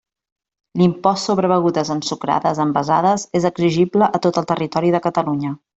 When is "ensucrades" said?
1.97-2.63